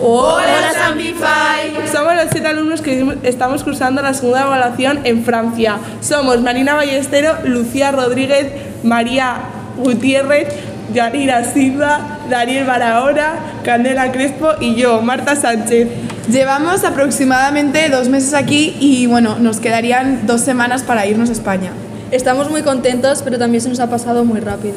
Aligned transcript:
Hola 0.00 0.72
Sambify. 0.72 1.88
Somos 1.92 2.14
los 2.14 2.26
siete 2.30 2.46
alumnos 2.46 2.80
que 2.80 3.18
estamos 3.24 3.64
cursando 3.64 4.00
la 4.00 4.14
segunda 4.14 4.42
evaluación 4.42 5.00
en 5.04 5.24
Francia. 5.24 5.78
Somos 6.00 6.40
Marina 6.40 6.74
Ballestero, 6.74 7.34
Lucía 7.44 7.90
Rodríguez, 7.90 8.46
María 8.84 9.36
Gutiérrez, 9.76 10.54
Yanira 10.94 11.42
Silva, 11.42 12.18
Daniel 12.30 12.64
Barahora, 12.64 13.34
Candela 13.64 14.12
Crespo 14.12 14.50
y 14.60 14.76
yo, 14.76 15.02
Marta 15.02 15.34
Sánchez. 15.34 15.88
Llevamos 16.30 16.84
aproximadamente 16.84 17.88
dos 17.88 18.08
meses 18.08 18.34
aquí 18.34 18.76
y 18.78 19.06
bueno, 19.08 19.38
nos 19.40 19.58
quedarían 19.58 20.26
dos 20.28 20.42
semanas 20.42 20.84
para 20.84 21.06
irnos 21.06 21.28
a 21.28 21.32
España. 21.32 21.72
Estamos 22.12 22.50
muy 22.50 22.62
contentos, 22.62 23.22
pero 23.22 23.36
también 23.36 23.62
se 23.62 23.68
nos 23.68 23.80
ha 23.80 23.90
pasado 23.90 24.24
muy 24.24 24.38
rápido. 24.38 24.76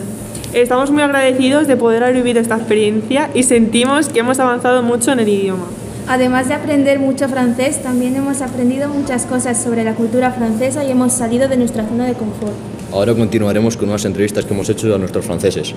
Estamos 0.53 0.91
muy 0.91 1.01
agradecidos 1.01 1.65
de 1.65 1.77
poder 1.77 2.03
haber 2.03 2.17
vivido 2.17 2.41
esta 2.41 2.57
experiencia 2.57 3.29
y 3.33 3.43
sentimos 3.43 4.09
que 4.09 4.19
hemos 4.19 4.37
avanzado 4.37 4.83
mucho 4.83 5.13
en 5.13 5.21
el 5.21 5.29
idioma. 5.29 5.63
Además 6.09 6.49
de 6.49 6.55
aprender 6.55 6.99
mucho 6.99 7.29
francés, 7.29 7.81
también 7.81 8.17
hemos 8.17 8.41
aprendido 8.41 8.89
muchas 8.89 9.25
cosas 9.25 9.63
sobre 9.63 9.85
la 9.85 9.93
cultura 9.93 10.31
francesa 10.31 10.83
y 10.83 10.91
hemos 10.91 11.13
salido 11.13 11.47
de 11.47 11.55
nuestra 11.55 11.85
zona 11.87 12.05
de 12.05 12.15
confort. 12.15 12.51
Ahora 12.91 13.13
continuaremos 13.13 13.77
con 13.77 13.87
unas 13.87 14.03
entrevistas 14.03 14.43
que 14.43 14.53
hemos 14.53 14.67
hecho 14.67 14.93
a 14.93 14.97
nuestros 14.97 15.23
franceses. 15.25 15.73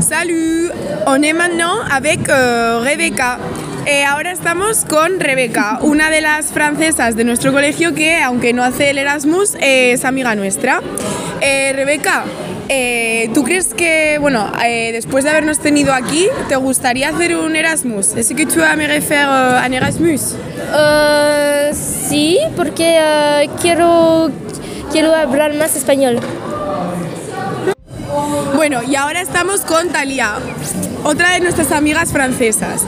Salut, 0.00 0.72
on 1.06 1.22
est 1.22 1.32
maintenant 1.32 1.82
avec 1.88 2.28
euh, 2.28 2.80
Rebecca. 2.82 3.38
Eh, 3.86 4.02
ahora 4.02 4.32
estamos 4.32 4.86
con 4.86 5.20
Rebeca, 5.20 5.78
una 5.82 6.08
de 6.08 6.22
las 6.22 6.46
francesas 6.46 7.16
de 7.16 7.24
nuestro 7.24 7.52
colegio 7.52 7.94
que, 7.94 8.18
aunque 8.22 8.54
no 8.54 8.64
hace 8.64 8.88
el 8.88 8.96
Erasmus, 8.96 9.56
eh, 9.56 9.92
es 9.92 10.06
amiga 10.06 10.34
nuestra. 10.34 10.80
Eh, 11.42 11.72
Rebeca, 11.74 12.24
eh, 12.70 13.28
¿tú 13.34 13.44
crees 13.44 13.74
que, 13.74 14.16
bueno, 14.18 14.50
eh, 14.64 14.90
después 14.92 15.24
de 15.24 15.30
habernos 15.30 15.58
tenido 15.58 15.92
aquí, 15.92 16.28
te 16.48 16.56
gustaría 16.56 17.10
hacer 17.10 17.36
un 17.36 17.56
Erasmus? 17.56 18.16
¿Es 18.16 18.32
que 18.34 18.46
tú 18.46 18.62
aimerais 18.62 19.04
faire 19.04 19.28
un 19.28 19.74
Erasmus? 19.74 20.34
Uh, 20.72 21.74
sí, 21.74 22.38
porque 22.56 22.98
uh, 22.98 23.60
quiero, 23.60 24.30
quiero 24.92 25.14
hablar 25.14 25.52
más 25.54 25.76
español. 25.76 26.20
Bueno, 28.54 28.80
y 28.82 28.96
ahora 28.96 29.20
estamos 29.20 29.60
con 29.60 29.90
Talia, 29.90 30.36
otra 31.02 31.32
de 31.32 31.40
nuestras 31.40 31.70
amigas 31.70 32.12
francesas. 32.12 32.86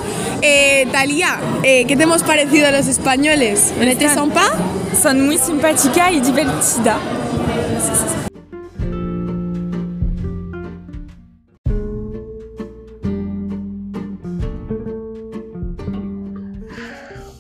Eh, 0.48 0.86
Talia, 0.92 1.40
eh, 1.64 1.84
¿qué 1.88 1.96
te 1.96 2.04
hemos 2.04 2.22
parecido 2.22 2.68
a 2.68 2.70
los 2.70 2.86
españoles? 2.86 3.74
¿On 3.80 3.88
était 3.88 4.08
sympa? 4.08 4.44
Son 4.94 5.26
muy 5.26 5.38
simpática 5.38 6.12
y 6.12 6.20
divertida. 6.20 7.00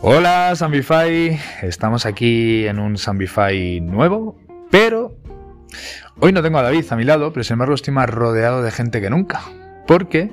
Hola 0.00 0.56
Sambify, 0.56 1.38
estamos 1.62 2.06
aquí 2.06 2.66
en 2.66 2.80
un 2.80 2.98
Sambify 2.98 3.80
nuevo, 3.82 4.36
pero 4.72 5.14
hoy 6.18 6.32
no 6.32 6.42
tengo 6.42 6.58
a 6.58 6.62
David 6.62 6.84
a 6.90 6.96
mi 6.96 7.04
lado, 7.04 7.32
pero 7.32 7.44
sin 7.44 7.54
embargo 7.54 7.76
estoy 7.76 7.94
más 7.94 8.10
rodeado 8.10 8.62
de 8.62 8.72
gente 8.72 9.00
que 9.00 9.10
nunca, 9.10 9.42
porque 9.86 10.30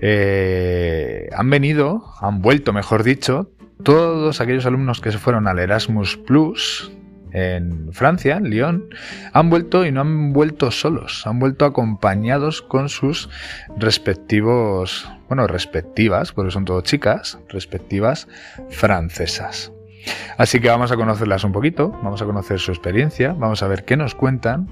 eh, 0.00 1.28
han 1.34 1.50
venido, 1.50 2.04
han 2.20 2.40
vuelto 2.42 2.72
mejor 2.72 3.02
dicho, 3.02 3.50
todos 3.82 4.40
aquellos 4.40 4.66
alumnos 4.66 5.00
que 5.00 5.12
se 5.12 5.18
fueron 5.18 5.46
al 5.46 5.58
Erasmus 5.58 6.16
Plus 6.16 6.90
en 7.34 7.92
Francia, 7.92 8.36
en 8.36 8.48
Lyon, 8.48 8.88
han 9.32 9.50
vuelto 9.50 9.84
y 9.84 9.92
no 9.92 10.00
han 10.00 10.32
vuelto 10.32 10.70
solos, 10.70 11.26
han 11.26 11.40
vuelto 11.40 11.64
acompañados 11.64 12.62
con 12.62 12.88
sus 12.88 13.28
respectivos, 13.76 15.10
bueno, 15.28 15.46
respectivas, 15.48 16.32
porque 16.32 16.52
son 16.52 16.64
todas 16.64 16.84
chicas, 16.84 17.38
respectivas 17.48 18.28
francesas. 18.70 19.73
Así 20.36 20.60
que 20.60 20.68
vamos 20.68 20.90
a 20.92 20.96
conocerlas 20.96 21.44
un 21.44 21.52
poquito, 21.52 21.90
vamos 22.02 22.20
a 22.20 22.24
conocer 22.24 22.58
su 22.58 22.72
experiencia, 22.72 23.32
vamos 23.32 23.62
a 23.62 23.68
ver 23.68 23.84
qué 23.84 23.96
nos 23.96 24.14
cuentan. 24.14 24.68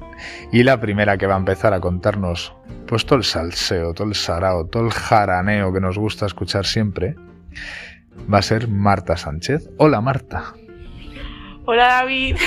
Y 0.52 0.62
la 0.62 0.80
primera 0.80 1.16
que 1.16 1.26
va 1.26 1.34
a 1.34 1.38
empezar 1.38 1.72
a 1.72 1.80
contarnos, 1.80 2.54
pues 2.86 3.06
todo 3.06 3.18
el 3.18 3.24
salseo, 3.24 3.94
todo 3.94 4.08
el 4.08 4.14
sarao, 4.14 4.66
todo 4.66 4.86
el 4.86 4.92
jaraneo 4.92 5.72
que 5.72 5.80
nos 5.80 5.98
gusta 5.98 6.26
escuchar 6.26 6.66
siempre, 6.66 7.14
va 8.32 8.38
a 8.38 8.42
ser 8.42 8.68
Marta 8.68 9.16
Sánchez. 9.16 9.70
Hola 9.78 10.00
Marta. 10.00 10.54
Hola 11.64 11.86
David. 11.86 12.36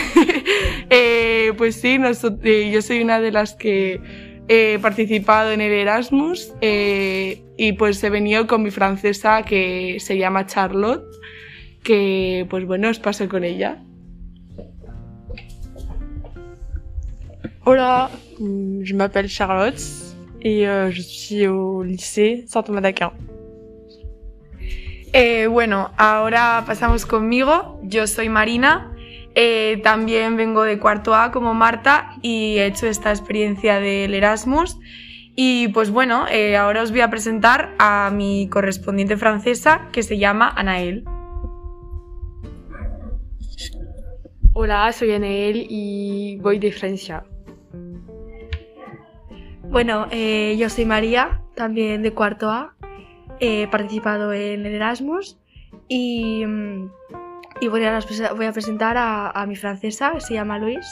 Eh, 0.92 1.54
pues 1.58 1.82
sí, 1.82 1.98
eh, 2.44 2.72
yo 2.72 2.82
soy 2.82 3.02
una 3.02 3.20
de 3.20 3.32
las 3.32 3.56
que 3.56 4.00
he 4.48 4.78
participado 4.80 5.52
en 5.52 5.62
el 5.62 5.72
Erasmus 5.72 6.54
eh, 6.62 7.44
y 7.58 7.74
pues 7.74 8.04
he 8.04 8.10
venido 8.10 8.46
con 8.46 8.62
mi 8.62 8.70
francesa 8.70 9.42
que 9.44 9.98
se 10.00 10.18
llama 10.18 10.46
Charlotte, 10.46 11.04
que 11.86 12.46
pues 12.50 12.66
bueno, 12.66 12.90
os 12.90 13.00
paso 13.00 13.30
con 13.30 13.44
ella. 13.44 13.78
Hola, 17.64 18.10
je 18.40 18.94
m'appelle 18.94 19.30
Charlotte 19.30 19.82
et 20.42 20.68
euh, 20.68 20.92
je 20.92 21.02
suis 21.02 21.48
au 21.48 21.84
lycée 21.84 22.44
Saint-Thomas 22.48 22.82
d'Aquin. 22.82 23.12
Eh, 25.14 25.48
bueno, 25.48 25.92
ahora 25.98 26.64
pasamos 26.68 27.06
conmigo. 27.06 27.80
Yo 27.84 28.06
soy 28.06 28.28
Marina. 28.28 28.92
eh, 29.36 29.82
también 29.84 30.38
vengo 30.38 30.64
de 30.64 30.80
cuarto 30.80 31.14
A 31.14 31.32
como 31.32 31.54
Marta 31.54 32.16
y 32.22 32.58
he 32.58 32.66
hecho 32.66 32.88
esta 32.88 33.12
experiencia 33.12 33.80
del 33.80 34.14
Erasmus. 34.14 34.78
Y 35.36 35.68
pues 35.70 35.92
bueno, 35.92 36.26
eh, 36.30 36.56
ahora 36.56 36.82
os 36.82 36.92
voy 36.92 37.02
a 37.02 37.10
presentar 37.10 37.76
a 37.78 38.10
mi 38.12 38.48
correspondiente 38.50 39.18
francesa 39.18 39.90
que 39.92 40.02
se 40.02 40.18
llama 40.18 40.50
Anael. 40.56 41.04
Hola, 44.58 44.90
soy 44.94 45.12
Anael 45.12 45.68
y 45.70 46.38
voy 46.38 46.60
de 46.60 46.72
Francia. 46.72 47.26
Bueno, 49.64 50.08
eh, 50.12 50.56
yo 50.58 50.70
soy 50.70 50.86
María, 50.86 51.42
también 51.56 52.02
de 52.02 52.14
cuarto 52.14 52.50
A. 52.50 52.74
He 53.42 53.68
participado 53.68 54.32
en 54.32 54.66
el 54.66 54.76
Erasmus 54.76 55.38
y, 55.90 56.46
mm, 56.46 56.90
y 57.60 57.68
voy, 57.68 57.84
a, 57.84 58.00
voy 58.34 58.46
a 58.46 58.54
presentar 58.54 58.96
a, 58.96 59.30
a 59.30 59.46
mi 59.46 59.58
francesa, 59.58 60.18
se 60.22 60.36
llama 60.36 60.58
Luis. 60.58 60.88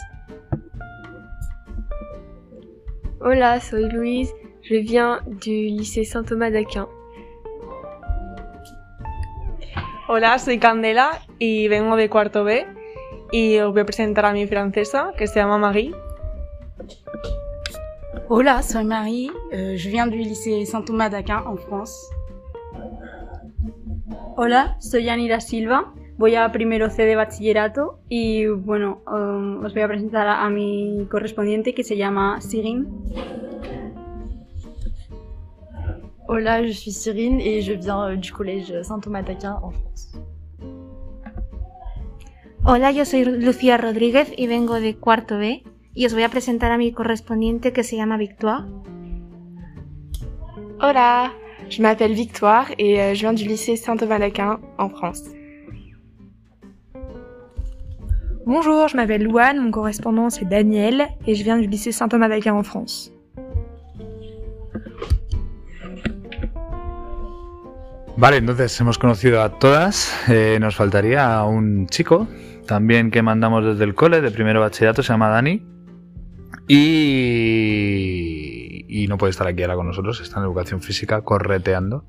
Hola, 3.21 3.61
soy 3.61 3.89
Louise, 3.89 4.33
je 4.61 4.75
viens 4.81 5.21
du 5.25 5.69
lycée 5.69 6.03
Saint-Thomas 6.03 6.51
d'Aquin. 6.51 6.89
Hola, 10.09 10.37
soy 10.37 10.59
Candela 10.59 11.21
y 11.39 11.69
vengo 11.69 11.95
de 11.95 12.09
cuarto 12.09 12.43
B 12.43 12.72
y 13.33 13.57
os 13.57 13.71
voy 13.73 13.81
a 13.81 13.85
presentar 13.85 14.25
a 14.25 14.31
mi 14.31 14.45
francesa 14.45 15.11
que 15.17 15.25
se 15.25 15.39
llama 15.39 15.57
Marie. 15.57 15.91
Hola, 18.29 18.61
soy 18.61 18.85
Marie, 18.85 19.31
euh, 19.51 19.75
je 19.75 19.89
viens 19.89 20.05
du 20.05 20.17
lycée 20.17 20.65
Saint-Thomas 20.67 21.09
d'Aquin 21.09 21.43
en 21.47 21.57
France. 21.57 21.93
Hola, 24.37 24.77
soy 24.79 25.05
Yanira 25.05 25.39
Silva, 25.39 25.91
voy 26.17 26.35
a 26.35 26.51
primero 26.51 26.91
C 26.91 27.05
de 27.05 27.15
bachillerato 27.15 27.99
y 28.07 28.45
bueno, 28.45 29.01
um, 29.07 29.65
os 29.65 29.73
voy 29.73 29.81
a 29.81 29.87
presentar 29.87 30.27
a, 30.27 30.45
a 30.45 30.49
mi 30.51 31.07
correspondiente 31.09 31.73
que 31.73 31.83
se 31.83 31.97
llama 31.97 32.39
Sirin. 32.39 32.87
Hola, 36.27 36.61
je 36.61 36.73
suis 36.73 36.91
Cyrine 36.91 37.41
et 37.41 37.61
je 37.61 37.73
viens 37.73 38.09
euh, 38.09 38.15
du 38.15 38.31
collège 38.31 38.79
Saint-Thomas 38.83 39.23
d'Aquin 39.23 39.59
en 39.63 39.71
France. 39.71 40.13
Hola, 42.65 42.91
yo 42.91 43.03
soy 43.03 43.25
Lucía 43.25 43.75
Rodríguez 43.77 44.31
y 44.37 44.47
vengo 44.47 44.79
de 44.79 44.95
cuarto 44.95 45.37
B 45.37 45.63
y 45.93 46.05
os 46.05 46.13
voy 46.13 46.23
a 46.23 46.29
presentar 46.29 46.71
a 46.71 46.77
mi 46.77 46.93
correspondiente 46.93 47.73
que 47.73 47.83
se 47.83 47.97
llama 47.97 48.15
Victoire. 48.15 48.63
Hola, 50.79 51.33
je 51.69 51.81
m'appelle 51.81 52.13
Victoire 52.13 52.67
et 52.77 53.01
euh, 53.01 53.15
je 53.15 53.19
viens 53.19 53.33
du 53.33 53.43
lycée 53.43 53.75
Saint-Thomas 53.75 54.17
d'Aquin 54.17 54.61
en 54.77 54.89
France. 54.89 55.23
Bonjour, 58.45 58.87
je 58.87 58.95
m'appelle 58.95 59.23
Louane, 59.25 59.59
mon 59.59 59.69
correspondant 59.71 60.29
c'est 60.29 60.47
Daniel 60.47 61.09
et 61.27 61.35
je 61.35 61.43
viens 61.43 61.57
du 61.57 61.67
lycée 61.67 61.91
Saint-Thomas 61.91 62.29
d'Aquin 62.29 62.53
en 62.53 62.63
France. 62.63 63.11
Vale, 68.15 68.37
entonces 68.37 68.79
hemos 68.79 68.97
conocido 68.97 69.41
a 69.41 69.49
todas. 69.49 70.13
Eh, 70.29 70.57
nos 70.61 70.75
faltaría 70.75 71.43
un 71.43 71.87
chico, 71.87 72.27
también 72.65 73.11
que 73.11 73.21
mandamos 73.21 73.65
desde 73.65 73.83
el 73.83 73.93
cole, 73.95 74.21
de 74.21 74.31
primero 74.31 74.61
bachillerato, 74.61 75.03
se 75.03 75.11
llama 75.13 75.29
Dani. 75.29 75.65
Y, 76.67 78.85
y 78.87 79.07
no 79.07 79.17
puede 79.17 79.31
estar 79.31 79.47
aquí 79.47 79.63
ahora 79.63 79.75
con 79.75 79.87
nosotros, 79.87 80.21
está 80.21 80.39
en 80.39 80.45
educación 80.45 80.81
física 80.81 81.21
correteando. 81.21 82.05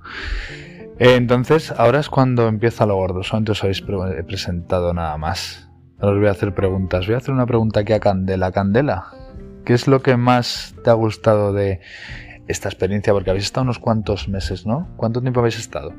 Entonces, 0.98 1.72
ahora 1.72 1.98
es 1.98 2.08
cuando 2.08 2.46
empieza 2.46 2.86
lo 2.86 2.94
gordo, 2.94 3.24
solamente 3.24 3.50
os 3.52 3.62
habéis 3.64 3.82
pre- 3.82 4.22
presentado 4.24 4.94
nada 4.94 5.16
más. 5.18 5.68
Ahora 5.98 6.14
os 6.14 6.18
voy 6.18 6.28
a 6.28 6.32
hacer 6.32 6.54
preguntas. 6.54 7.06
Voy 7.06 7.14
a 7.14 7.18
hacer 7.18 7.34
una 7.34 7.46
pregunta 7.46 7.80
aquí 7.80 7.92
a 7.92 8.00
Candela. 8.00 8.52
Candela, 8.52 9.06
¿qué 9.64 9.72
es 9.72 9.88
lo 9.88 10.02
que 10.02 10.16
más 10.16 10.76
te 10.84 10.90
ha 10.90 10.92
gustado 10.92 11.52
de 11.52 11.80
esta 12.46 12.68
experiencia? 12.68 13.12
Porque 13.12 13.30
habéis 13.30 13.46
estado 13.46 13.64
unos 13.64 13.80
cuantos 13.80 14.28
meses, 14.28 14.66
¿no? 14.66 14.88
¿Cuánto 14.96 15.20
tiempo 15.20 15.40
habéis 15.40 15.58
estado? 15.58 15.92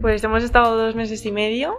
Pues 0.00 0.24
hemos 0.24 0.42
estado 0.44 0.78
dos 0.78 0.94
meses 0.94 1.26
y 1.26 1.32
medio 1.32 1.74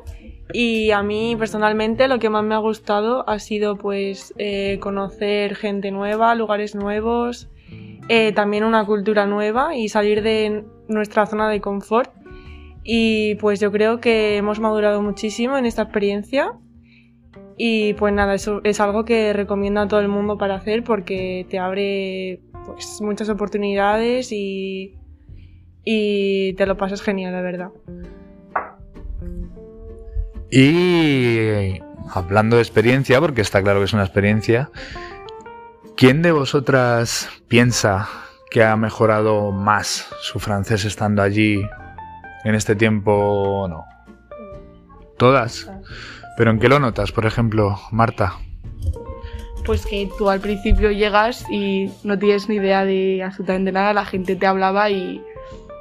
y 0.52 0.92
a 0.92 1.02
mí 1.04 1.36
personalmente 1.38 2.08
lo 2.08 2.20
que 2.20 2.30
más 2.30 2.44
me 2.44 2.56
ha 2.56 2.60
gustado 2.60 3.28
ha 3.30 3.40
sido 3.40 3.78
pues 3.78 4.34
eh, 4.38 4.78
conocer 4.82 5.56
gente 5.56 5.92
nueva, 5.92 6.36
lugares 6.36 6.76
nuevos, 6.76 7.50
eh, 8.10 8.34
también 8.34 8.64
una 8.64 8.86
cultura 8.86 9.26
nueva 9.26 9.76
y 9.76 9.88
salir 9.90 10.22
de 10.22 10.66
nuestra 10.88 11.26
zona 11.26 11.50
de 11.50 11.62
confort. 11.62 12.12
Y 12.84 13.36
pues 13.36 13.62
yo 13.62 13.72
creo 13.72 14.02
que 14.02 14.36
hemos 14.36 14.60
madurado 14.60 15.02
muchísimo 15.02 15.58
en 15.58 15.66
esta 15.66 15.84
experiencia 15.84 16.52
y 17.58 17.94
pues 17.94 18.14
nada, 18.14 18.34
eso 18.34 18.60
es 18.66 18.82
algo 18.82 19.06
que 19.06 19.32
recomiendo 19.32 19.80
a 19.80 19.88
todo 19.88 20.02
el 20.02 20.10
mundo 20.10 20.38
para 20.38 20.56
hacer 20.56 20.84
porque 20.84 21.46
te 21.50 21.60
abre 21.60 22.42
pues 22.66 23.00
muchas 23.02 23.30
oportunidades 23.30 24.34
y, 24.34 24.98
y 25.86 26.54
te 26.54 26.66
lo 26.66 26.76
pasas 26.76 27.02
genial, 27.02 27.32
la 27.32 27.42
verdad. 27.42 27.70
Y 30.56 31.82
hablando 32.14 32.58
de 32.58 32.62
experiencia, 32.62 33.20
porque 33.20 33.42
está 33.42 33.64
claro 33.64 33.80
que 33.80 33.86
es 33.86 33.94
una 33.94 34.04
experiencia, 34.04 34.70
¿quién 35.98 36.22
de 36.22 36.32
vosotras 36.32 37.28
piensa 37.48 38.08
que 38.52 38.64
ha 38.64 38.76
mejorado 38.76 39.52
más 39.52 40.08
su 40.22 40.38
francés 40.40 40.86
estando 40.86 41.24
allí 41.24 41.64
en 42.44 42.54
este 42.54 42.76
tiempo 42.76 43.12
o 43.12 43.68
no? 43.68 43.86
¿Todas? 45.18 45.72
¿Pero 46.38 46.52
en 46.52 46.60
qué 46.60 46.70
lo 46.70 46.80
notas, 46.80 47.12
por 47.12 47.26
ejemplo, 47.26 47.80
Marta? 47.90 48.34
Pues 49.66 49.88
que 49.88 50.08
tú 50.20 50.30
al 50.30 50.40
principio 50.40 50.92
llegas 50.92 51.50
y 51.50 51.92
no 52.04 52.20
tienes 52.20 52.48
ni 52.48 52.58
idea 52.58 52.86
de 52.86 53.24
absolutamente 53.24 53.72
nada, 53.72 53.92
la 53.94 54.06
gente 54.06 54.36
te 54.36 54.46
hablaba 54.46 54.92
y 54.92 55.20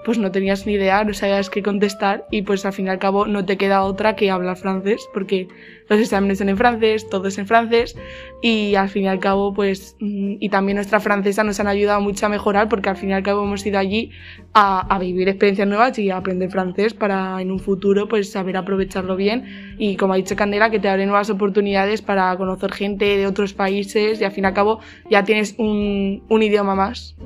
pues 0.05 0.19
no 0.19 0.31
tenías 0.31 0.67
ni 0.67 0.75
idea, 0.75 1.05
no 1.05 1.15
sabías 1.15 1.51
qué 1.51 1.63
contestar 1.63 2.27
y 2.31 2.43
pues 2.43 2.65
al 2.65 2.73
fin 2.73 2.87
y 2.87 2.91
al 2.91 2.99
cabo 2.99 3.27
no 3.27 3.45
te 3.45 3.57
queda 3.57 3.83
otra 3.83 4.17
que 4.17 4.31
hablar 4.31 4.57
francés 4.57 5.09
porque 5.13 5.49
los 5.89 6.01
exámenes 6.01 6.39
son 6.39 6.49
en 6.49 6.57
francés, 6.57 7.09
todo 7.09 7.29
es 7.29 7.39
en 7.39 7.47
francés 7.47 7.97
y 8.41 8.75
al 8.75 8.89
fin 8.89 9.05
y 9.05 9.09
al 9.09 9.21
cabo 9.21 9.55
pues 9.55 9.97
mm, 10.01 10.37
y 10.41 10.49
también 10.49 10.77
nuestra 10.77 11.01
francesa 11.01 11.45
nos 11.45 11.61
han 11.61 11.69
ayudado 11.69 12.01
mucho 12.01 12.27
a 12.27 12.29
mejorar 12.29 12.69
porque 12.69 12.89
al 12.89 12.97
fin 12.97 13.11
y 13.11 13.13
al 13.13 13.23
cabo 13.23 13.45
hemos 13.45 13.65
ido 13.65 13.79
allí 13.79 14.11
a, 14.55 14.99
vivir 14.99 15.29
experiencias 15.29 15.69
nuevas 15.69 15.99
y 15.99 16.11
aprender 16.11 16.51
francés 16.51 16.95
para 16.95 17.41
en 17.41 17.51
un 17.51 17.59
futuro 17.59 18.09
pues 18.09 18.31
saber 18.31 18.57
aprovecharlo 18.57 19.17
bien 19.17 19.77
y 19.79 19.97
como 19.97 20.15
ha 20.15 20.17
dicho 20.17 20.37
Candela 20.37 20.71
que 20.71 20.79
te 20.79 20.89
abre 20.89 21.07
nuevas 21.07 21.31
oportunidades 21.31 22.03
para 22.03 22.37
conocer 22.37 22.73
gente 22.73 23.17
de 23.17 23.27
otros 23.27 23.53
países 23.53 24.21
y 24.21 24.25
al 24.25 24.33
fin 24.33 24.45
y 24.45 24.47
al 24.49 24.55
cabo 24.55 24.81
ya 25.11 25.25
tienes 25.25 25.55
un 25.59 26.23
idioma 26.43 26.75
más. 26.75 27.17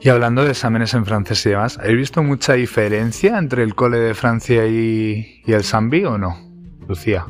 Y 0.00 0.08
hablando 0.10 0.44
de 0.44 0.50
exámenes 0.50 0.94
en 0.94 1.04
francés 1.04 1.44
y 1.46 1.50
demás, 1.50 1.78
¿habéis 1.78 1.98
visto 1.98 2.22
mucha 2.22 2.54
diferencia 2.54 3.36
entre 3.38 3.62
el 3.62 3.74
cole 3.74 3.98
de 3.98 4.14
Francia 4.14 4.66
y, 4.66 5.42
y 5.44 5.52
el 5.52 5.64
Sambi 5.64 6.04
o 6.04 6.16
no? 6.18 6.38
Lucía. 6.86 7.26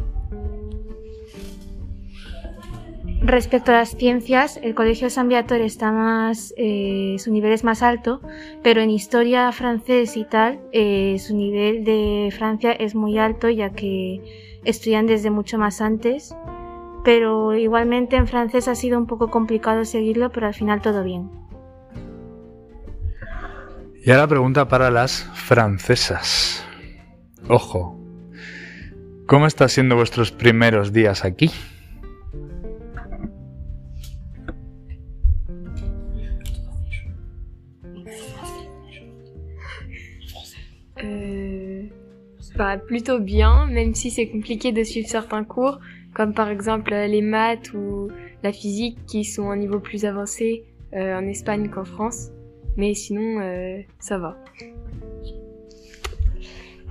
Respecto 3.20 3.72
a 3.72 3.74
las 3.74 3.96
ciencias, 3.96 4.60
el 4.62 4.74
Colegio 4.74 5.10
San 5.10 5.28
Viator 5.28 5.60
está 5.60 5.90
más, 5.90 6.54
eh, 6.56 7.16
su 7.18 7.32
nivel 7.32 7.52
es 7.52 7.64
más 7.64 7.82
alto, 7.82 8.20
pero 8.62 8.80
en 8.80 8.90
historia 8.90 9.50
francés 9.50 10.16
y 10.16 10.24
tal, 10.24 10.60
eh, 10.72 11.16
su 11.18 11.34
nivel 11.36 11.84
de 11.84 12.32
Francia 12.36 12.72
es 12.72 12.94
muy 12.94 13.18
alto 13.18 13.48
ya 13.48 13.70
que 13.70 14.22
estudian 14.64 15.06
desde 15.06 15.30
mucho 15.30 15.58
más 15.58 15.80
antes, 15.80 16.34
pero 17.04 17.56
igualmente 17.56 18.14
en 18.14 18.28
francés 18.28 18.68
ha 18.68 18.76
sido 18.76 18.98
un 18.98 19.06
poco 19.06 19.30
complicado 19.30 19.84
seguirlo, 19.84 20.30
pero 20.30 20.46
al 20.46 20.54
final 20.54 20.80
todo 20.80 21.02
bien. 21.02 21.28
Y 24.08 24.10
ahora 24.10 24.26
pregunta 24.26 24.66
para 24.68 24.90
las 24.90 25.24
francesas. 25.34 26.64
Ojo, 27.46 27.94
¿cómo 29.26 29.46
están 29.46 29.68
siendo 29.68 29.96
vuestros 29.96 30.32
primeros 30.32 30.94
días 30.94 31.26
aquí? 31.26 31.50
Euh, 41.04 41.90
bah, 42.56 42.78
plutôt 42.78 43.20
bien, 43.22 43.66
même 43.66 43.94
si 43.94 44.10
c'est 44.10 44.30
compliqué 44.30 44.72
de 44.72 44.84
suivre 44.84 45.06
certains 45.06 45.44
cours, 45.44 45.80
comme 46.14 46.32
par 46.32 46.48
exemple 46.48 46.94
euh, 46.94 47.06
les 47.06 47.20
maths 47.20 47.74
ou 47.74 48.08
la 48.42 48.54
physique 48.54 49.04
qui 49.06 49.26
sont 49.26 49.50
à 49.50 49.52
un 49.52 49.56
niveau 49.58 49.80
plus 49.80 50.06
avancé 50.06 50.64
euh, 50.94 51.14
en 51.14 51.26
Espagne 51.26 51.68
qu'en 51.68 51.84
France. 51.84 52.30
Mais 52.78 52.94
sinon, 52.94 53.40
euh, 53.40 53.80
ça 53.98 54.16
va. 54.18 54.38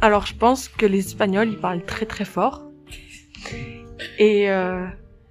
Alors 0.01 0.27
je 0.27 0.35
pense 0.35 0.67
que 0.67 0.85
les 0.85 0.99
Espagnols, 0.99 1.49
ils 1.49 1.59
parlent 1.59 1.83
très 1.83 2.05
très 2.05 2.25
fort. 2.25 2.69
Et 4.19 4.51
euh, 4.51 4.85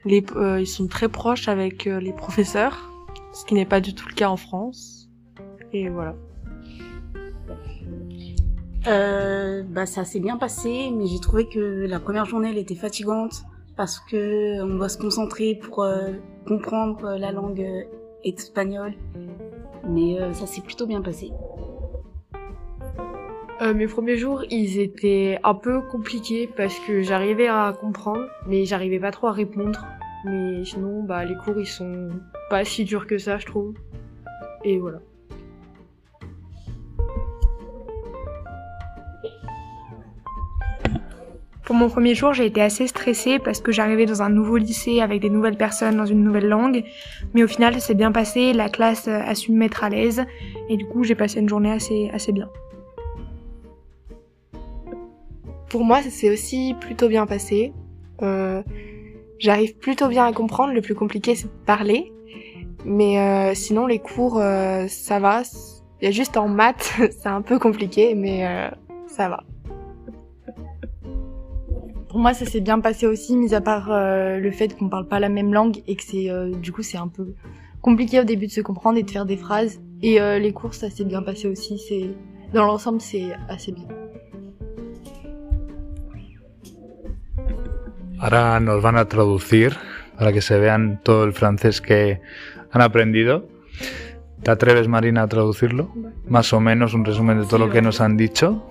les, 0.04 0.24
euh, 0.34 0.60
ils 0.60 0.66
sont 0.66 0.88
très 0.88 1.08
proches 1.08 1.46
avec 1.46 1.86
euh, 1.86 2.00
les 2.00 2.12
professeurs, 2.12 2.90
ce 3.32 3.44
qui 3.44 3.54
n'est 3.54 3.66
pas 3.66 3.80
du 3.80 3.94
tout 3.94 4.08
le 4.08 4.14
cas 4.14 4.28
en 4.28 4.36
France. 4.36 5.08
Et 5.72 5.88
voilà. 5.88 6.16
Euh, 8.86 9.62
bah 9.64 9.84
ça 9.84 10.04
s'est 10.04 10.20
bien 10.20 10.36
passé, 10.36 10.90
mais 10.90 11.06
j'ai 11.06 11.20
trouvé 11.20 11.48
que 11.48 11.86
la 11.86 11.98
première 12.00 12.24
journée 12.24 12.50
elle 12.50 12.58
était 12.58 12.76
fatigante 12.76 13.42
parce 13.76 14.00
que 14.00 14.62
on 14.62 14.76
doit 14.76 14.88
se 14.88 14.98
concentrer 14.98 15.56
pour 15.56 15.82
euh, 15.82 16.12
comprendre 16.46 17.04
euh, 17.04 17.18
la 17.18 17.32
langue 17.32 17.60
euh, 17.60 17.82
espagnole. 18.24 18.94
Mais 19.88 20.20
euh, 20.20 20.32
ça 20.32 20.46
s'est 20.46 20.62
plutôt 20.62 20.86
bien 20.86 21.00
passé. 21.00 21.32
Euh, 23.62 23.72
mes 23.72 23.86
premiers 23.86 24.18
jours, 24.18 24.44
ils 24.50 24.78
étaient 24.78 25.38
un 25.42 25.54
peu 25.54 25.80
compliqués 25.80 26.48
parce 26.56 26.78
que 26.80 27.02
j'arrivais 27.02 27.48
à 27.48 27.74
comprendre, 27.78 28.26
mais 28.46 28.66
j'arrivais 28.66 28.98
pas 28.98 29.10
trop 29.10 29.28
à 29.28 29.32
répondre. 29.32 29.86
Mais 30.24 30.64
sinon, 30.64 31.02
bah, 31.02 31.24
les 31.24 31.36
cours, 31.36 31.58
ils 31.58 31.66
sont 31.66 32.10
pas 32.50 32.64
si 32.64 32.84
durs 32.84 33.06
que 33.06 33.16
ça, 33.16 33.38
je 33.38 33.46
trouve. 33.46 33.74
Et 34.64 34.78
voilà. 34.78 34.98
Pour 41.66 41.76
mon 41.76 41.90
premier 41.90 42.14
jour, 42.14 42.32
j'ai 42.32 42.46
été 42.46 42.62
assez 42.62 42.86
stressée 42.86 43.38
parce 43.38 43.60
que 43.60 43.72
j'arrivais 43.72 44.06
dans 44.06 44.22
un 44.22 44.30
nouveau 44.30 44.56
lycée 44.56 45.00
avec 45.00 45.20
des 45.20 45.28
nouvelles 45.28 45.58
personnes 45.58 45.96
dans 45.96 46.06
une 46.06 46.22
nouvelle 46.22 46.48
langue. 46.48 46.84
Mais 47.34 47.42
au 47.42 47.48
final, 47.48 47.74
ça 47.74 47.80
s'est 47.80 47.94
bien 47.94 48.12
passé, 48.12 48.54
la 48.54 48.70
classe 48.70 49.08
a 49.08 49.34
su 49.34 49.52
me 49.52 49.58
mettre 49.58 49.84
à 49.84 49.90
l'aise 49.90 50.24
et 50.70 50.76
du 50.78 50.86
coup, 50.86 51.04
j'ai 51.04 51.14
passé 51.14 51.40
une 51.40 51.48
journée 51.48 51.72
assez, 51.72 52.08
assez 52.14 52.32
bien. 52.32 52.48
Pour 55.68 55.84
moi, 55.84 56.00
ça 56.00 56.08
s'est 56.08 56.30
aussi 56.30 56.74
plutôt 56.80 57.08
bien 57.08 57.26
passé. 57.26 57.72
Euh, 58.22 58.62
J'arrive 59.38 59.76
plutôt 59.76 60.08
bien 60.08 60.26
à 60.26 60.32
comprendre. 60.32 60.72
Le 60.72 60.80
plus 60.80 60.94
compliqué, 60.94 61.34
c'est 61.34 61.46
de 61.46 61.64
parler. 61.66 62.12
Mais 62.84 63.18
euh, 63.18 63.54
sinon, 63.54 63.86
les 63.86 63.98
cours, 63.98 64.38
euh, 64.40 64.86
ça 64.88 65.18
va. 65.18 65.42
Il 66.00 66.04
y 66.04 66.08
a 66.08 66.10
juste 66.10 66.36
en 66.36 66.48
maths, 66.48 66.94
c'est 67.10 67.28
un 67.28 67.42
peu 67.42 67.58
compliqué, 67.58 68.14
mais 68.14 68.46
euh, 68.46 68.68
ça 69.06 69.28
va. 69.28 69.44
Pour 72.16 72.22
moi, 72.22 72.32
ça 72.32 72.46
s'est 72.46 72.62
bien 72.62 72.80
passé 72.80 73.06
aussi, 73.06 73.36
mis 73.36 73.54
à 73.54 73.60
part 73.60 73.92
euh, 73.92 74.38
le 74.38 74.50
fait 74.50 74.74
qu'on 74.74 74.88
parle 74.88 75.06
pas 75.06 75.20
la 75.20 75.28
même 75.28 75.52
langue 75.52 75.82
et 75.86 75.96
que 75.96 76.02
c'est 76.02 76.30
euh, 76.30 76.50
du 76.50 76.72
coup 76.72 76.82
c'est 76.82 76.96
un 76.96 77.08
peu 77.08 77.34
compliqué 77.82 78.18
au 78.18 78.24
début 78.24 78.46
de 78.46 78.52
se 78.52 78.62
comprendre 78.62 78.96
et 78.96 79.02
de 79.02 79.10
faire 79.10 79.26
des 79.26 79.36
phrases. 79.36 79.82
Et 80.00 80.18
euh, 80.18 80.38
les 80.38 80.54
cours, 80.54 80.72
ça 80.72 80.88
s'est 80.88 81.04
bien 81.04 81.20
passé 81.20 81.46
aussi. 81.46 81.78
C'est 81.78 82.08
dans 82.54 82.64
l'ensemble, 82.64 83.02
c'est 83.02 83.26
assez 83.50 83.70
bien. 83.70 83.84
Ahora 88.18 88.60
nos 88.60 88.80
van 88.80 88.96
a 88.96 89.04
traducir 89.04 89.76
para 90.16 90.32
que 90.32 90.40
se 90.40 90.58
vean 90.58 91.02
todo 91.04 91.24
el 91.24 91.34
francés 91.34 91.82
que 91.82 92.22
han 92.72 92.80
aprendido. 92.80 93.46
¿Te 94.42 94.50
atreves, 94.50 94.88
Marina, 94.88 95.24
a 95.24 95.28
traducirlo? 95.28 95.92
Más 96.26 96.50
o 96.54 96.60
menos 96.60 96.94
un 96.94 97.04
resumen 97.04 97.42
de 97.42 97.46
todo 97.46 97.58
lo 97.58 97.70
que 97.70 97.82
nos 97.82 98.00
han 98.00 98.16
dicho. 98.16 98.66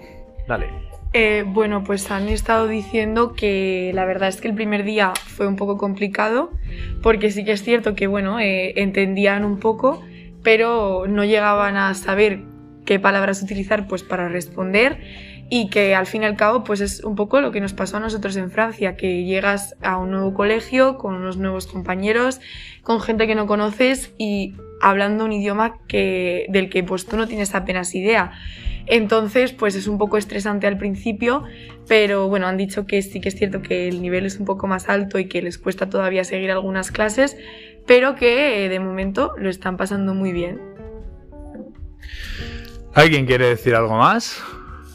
Dale. 0.47 0.94
Eh, 1.17 1.45
bueno, 1.47 1.85
pues 1.85 2.11
han 2.11 2.27
estado 2.27 2.67
diciendo 2.67 3.35
que 3.35 3.91
la 3.93 4.03
verdad 4.03 4.27
es 4.27 4.41
que 4.41 4.49
el 4.49 4.53
primer 4.53 4.83
día 4.83 5.13
fue 5.15 5.47
un 5.47 5.55
poco 5.55 5.77
complicado, 5.77 6.51
porque 7.01 7.31
sí 7.31 7.45
que 7.45 7.53
es 7.53 7.63
cierto 7.63 7.95
que, 7.95 8.07
bueno, 8.07 8.37
eh, 8.41 8.73
entendían 8.81 9.45
un 9.45 9.61
poco, 9.61 10.03
pero 10.43 11.05
no 11.07 11.23
llegaban 11.23 11.77
a 11.77 11.93
saber 11.93 12.41
qué 12.85 12.99
palabras 12.99 13.41
utilizar 13.41 13.87
pues 13.87 14.03
para 14.03 14.27
responder 14.27 14.99
y 15.49 15.69
que 15.69 15.95
al 15.95 16.05
fin 16.05 16.23
y 16.23 16.25
al 16.25 16.35
cabo 16.35 16.65
pues 16.65 16.81
es 16.81 17.01
un 17.01 17.15
poco 17.15 17.39
lo 17.39 17.53
que 17.53 17.61
nos 17.61 17.71
pasó 17.71 17.95
a 17.95 18.01
nosotros 18.01 18.35
en 18.35 18.51
Francia, 18.51 18.97
que 18.97 19.23
llegas 19.23 19.77
a 19.81 19.95
un 19.95 20.11
nuevo 20.11 20.33
colegio 20.33 20.97
con 20.97 21.15
unos 21.15 21.37
nuevos 21.37 21.65
compañeros, 21.65 22.41
con 22.83 22.99
gente 22.99 23.25
que 23.25 23.35
no 23.35 23.47
conoces 23.47 24.13
y 24.17 24.53
hablando 24.81 25.23
un 25.23 25.31
idioma 25.31 25.77
que, 25.87 26.45
del 26.49 26.69
que 26.69 26.83
pues 26.83 27.05
tú 27.05 27.15
no 27.15 27.25
tienes 27.25 27.55
apenas 27.55 27.95
idea. 27.95 28.33
Entonces, 28.87 29.51
pues 29.51 29.75
es 29.75 29.87
un 29.87 29.97
poco 29.97 30.17
estresante 30.17 30.67
al 30.67 30.77
principio, 30.77 31.43
pero 31.87 32.27
bueno, 32.27 32.47
han 32.47 32.57
dicho 32.57 32.85
que 32.85 33.01
sí 33.01 33.19
que 33.19 33.29
es 33.29 33.35
cierto 33.35 33.61
que 33.61 33.87
el 33.87 34.01
nivel 34.01 34.25
es 34.25 34.39
un 34.39 34.45
poco 34.45 34.67
más 34.67 34.89
alto 34.89 35.17
y 35.17 35.27
que 35.27 35.41
les 35.41 35.57
cuesta 35.57 35.89
todavía 35.89 36.23
seguir 36.23 36.51
algunas 36.51 36.91
clases, 36.91 37.35
pero 37.87 38.15
que 38.15 38.65
eh, 38.65 38.69
de 38.69 38.79
momento 38.79 39.33
lo 39.37 39.49
están 39.49 39.77
pasando 39.77 40.13
muy 40.13 40.31
bien. 40.33 40.59
¿Alguien 42.93 43.25
quiere 43.25 43.47
decir 43.47 43.75
algo 43.75 43.97
más? 43.97 44.41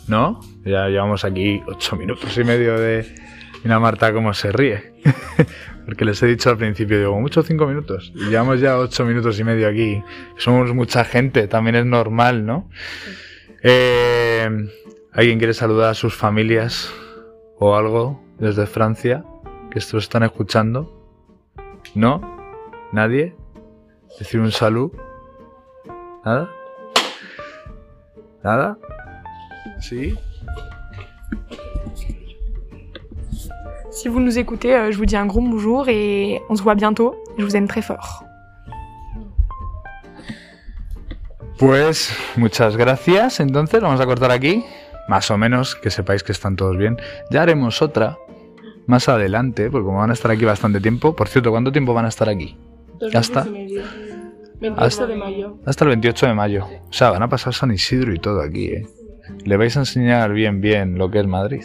¿No? 0.09 0.41
Ya 0.65 0.89
llevamos 0.89 1.25
aquí 1.25 1.61
ocho 1.67 1.97
minutos 1.97 2.37
y 2.39 2.45
medio 2.45 2.79
de... 2.79 3.15
Mira 3.63 3.79
Marta 3.79 4.13
cómo 4.13 4.33
se 4.33 4.53
ríe. 4.53 4.95
Porque 5.85 6.05
les 6.05 6.23
he 6.23 6.27
dicho 6.27 6.51
al 6.51 6.57
principio, 6.57 6.99
digo, 6.99 7.21
mucho 7.21 7.43
cinco 7.43 7.67
minutos. 7.67 8.13
Y 8.15 8.31
llevamos 8.31 8.61
ya 8.61 8.79
ocho 8.79 9.05
minutos 9.05 9.39
y 9.41 9.45
medio 9.45 9.69
aquí. 9.69 10.03
Somos 10.37 10.73
mucha 10.75 11.05
gente, 11.05 11.47
también 11.49 11.77
es 11.77 11.85
normal, 11.85 12.47
¿no? 12.47 12.71
Eh, 13.63 14.49
¿Alguien 15.13 15.39
quiere 15.39 15.53
saludar 15.53 15.91
a 15.91 15.95
sus 15.95 16.15
familias 16.15 16.91
o 17.59 17.75
algo 17.75 18.21
desde 18.39 18.67
Francia 18.67 19.25
que 19.71 19.79
esto 19.79 19.99
están 19.99 20.23
escuchando? 20.23 20.91
¿No? 21.95 22.21
¿Nadie? 22.93 23.35
¿Decir 24.19 24.41
un 24.41 24.51
salud? 24.51 24.93
¿Nada? 26.25 26.51
¿Nada? 28.43 28.79
¿Sí? 29.81 30.15
Si 33.91 34.09
vous 34.09 34.21
nous 34.21 34.39
écoutez, 34.39 34.75
euh, 34.75 34.91
je 34.91 34.97
vous 34.97 35.05
dis 35.05 35.17
un 35.17 35.27
gros 35.27 35.43
bonjour 35.43 35.89
et 35.89 36.41
on 36.49 36.57
se 36.57 36.63
voit 36.63 36.75
bientôt. 36.75 37.15
Je 37.37 37.45
vous 37.45 37.57
aime 37.57 37.69
très 37.69 37.83
fort. 37.83 38.25
Pues 41.61 42.17
muchas 42.37 42.79
gracias. 42.79 43.39
Entonces 43.39 43.83
vamos 43.83 44.01
a 44.01 44.07
cortar 44.07 44.31
aquí. 44.31 44.65
Más 45.09 45.31
o 45.31 45.37
menos, 45.37 45.77
que 45.77 45.91
sepáis 45.91 46.23
que 46.23 46.33
están 46.33 46.57
todos 46.57 46.79
bien. 46.79 46.97
Ya 47.31 47.43
haremos 47.43 47.83
otra 47.83 48.17
más 48.87 49.11
adelante, 49.11 49.71
porque 49.71 49.85
como 49.85 49.99
van 49.99 50.09
a 50.09 50.15
estar 50.15 50.31
aquí 50.31 50.47
bastante 50.47 50.81
tiempo. 50.81 51.15
Por 51.15 51.29
cierto, 51.29 51.51
¿cuánto 51.51 51.71
tiempo 51.71 51.93
van 51.93 52.07
a 52.07 52.09
estar 52.09 52.31
aquí? 52.31 52.57
Hasta, 53.13 53.45
28 54.59 55.07
de 55.07 55.17
mayo. 55.17 55.59
hasta 55.67 55.85
el 55.85 55.89
28 55.89 56.27
de 56.29 56.35
mayo. 56.35 56.67
O 56.89 56.93
sea, 56.93 57.11
van 57.11 57.23
a 57.25 57.29
pasar 57.29 57.53
San 57.53 57.71
Isidro 57.71 58.15
y 58.15 58.19
todo 58.19 58.41
aquí, 58.41 58.67
¿eh? 58.69 58.87
Le 59.45 59.57
vais 59.59 59.77
a 59.77 59.81
enseñar 59.81 60.33
bien, 60.33 60.63
bien 60.63 60.97
lo 60.97 61.11
que 61.11 61.21
es 61.21 61.27
Madrid. 61.27 61.63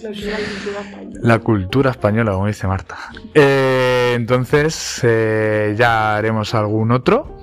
La 1.22 1.40
cultura 1.40 1.92
española, 1.92 2.34
como 2.34 2.48
dice 2.48 2.68
Marta. 2.68 2.98
Eh, 3.34 4.14
entonces, 4.16 5.00
eh, 5.04 5.74
ya 5.78 6.18
haremos 6.18 6.54
algún 6.54 6.92
otro 6.92 7.35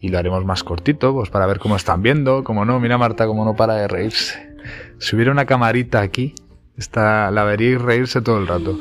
y 0.00 0.08
lo 0.08 0.18
haremos 0.18 0.44
más 0.44 0.62
cortito, 0.62 1.12
pues 1.12 1.30
para 1.30 1.46
ver 1.46 1.58
cómo 1.58 1.76
están 1.76 2.02
viendo, 2.02 2.44
cómo 2.44 2.64
no. 2.64 2.80
Mira 2.80 2.98
Marta, 2.98 3.26
cómo 3.26 3.44
no 3.44 3.54
para 3.54 3.74
de 3.74 3.88
reírse. 3.88 4.54
Si 4.98 5.14
hubiera 5.14 5.32
una 5.32 5.46
camarita 5.46 6.00
aquí, 6.00 6.34
esta, 6.76 7.30
la 7.30 7.44
veríais 7.44 7.80
reírse 7.80 8.20
todo 8.20 8.38
el 8.38 8.46
rato. 8.46 8.78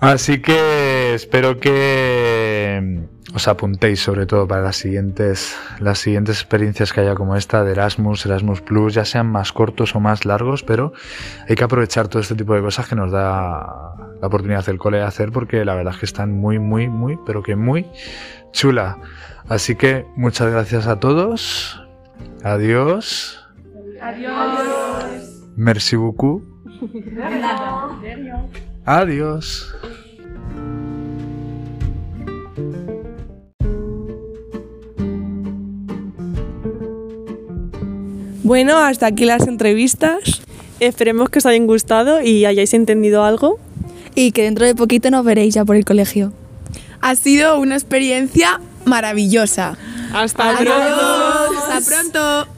Así 0.00 0.40
que 0.40 1.14
espero 1.14 1.60
que 1.60 3.06
os 3.34 3.48
apuntéis 3.48 4.00
sobre 4.00 4.26
todo 4.26 4.46
para 4.46 4.62
las 4.62 4.76
siguientes, 4.76 5.56
las 5.80 5.98
siguientes 5.98 6.36
experiencias 6.36 6.92
que 6.92 7.00
haya 7.00 7.14
como 7.14 7.36
esta 7.36 7.64
de 7.64 7.72
Erasmus, 7.72 8.26
Erasmus 8.26 8.60
Plus, 8.60 8.94
ya 8.94 9.04
sean 9.04 9.26
más 9.26 9.52
cortos 9.52 9.94
o 9.94 10.00
más 10.00 10.24
largos, 10.24 10.62
pero 10.62 10.92
hay 11.48 11.54
que 11.54 11.64
aprovechar 11.64 12.08
todo 12.08 12.20
este 12.20 12.34
tipo 12.34 12.54
de 12.54 12.60
cosas 12.60 12.88
que 12.88 12.94
nos 12.94 13.10
da 13.10 13.94
la 14.20 14.26
oportunidad 14.26 14.64
del 14.66 14.78
cole 14.78 14.98
de 14.98 15.04
hacer 15.04 15.32
porque 15.32 15.64
la 15.64 15.74
verdad 15.74 15.94
es 15.94 16.00
que 16.00 16.06
están 16.06 16.32
muy, 16.32 16.58
muy, 16.58 16.88
muy, 16.88 17.18
pero 17.24 17.42
que 17.42 17.56
muy 17.56 17.86
chula. 18.52 18.98
Así 19.48 19.76
que 19.76 20.06
muchas 20.16 20.50
gracias 20.50 20.86
a 20.86 21.00
todos. 21.00 21.82
Adiós. 22.44 23.40
Adiós. 24.00 25.42
Merci 25.56 25.96
beaucoup. 25.96 26.42
Adiós. 28.84 29.72
Bueno, 38.52 38.76
hasta 38.76 39.06
aquí 39.06 39.24
las 39.24 39.46
entrevistas. 39.46 40.42
Esperemos 40.78 41.30
que 41.30 41.38
os 41.38 41.46
hayan 41.46 41.66
gustado 41.66 42.20
y 42.20 42.44
hayáis 42.44 42.74
entendido 42.74 43.24
algo. 43.24 43.58
Y 44.14 44.32
que 44.32 44.42
dentro 44.42 44.66
de 44.66 44.74
poquito 44.74 45.10
nos 45.10 45.24
veréis 45.24 45.54
ya 45.54 45.64
por 45.64 45.74
el 45.74 45.86
colegio. 45.86 46.34
Ha 47.00 47.16
sido 47.16 47.58
una 47.58 47.76
experiencia 47.76 48.60
maravillosa. 48.84 49.78
Hasta 50.12 50.50
Adiós. 50.50 50.68
pronto. 50.70 51.60
Hasta 51.72 51.90
pronto. 51.90 52.51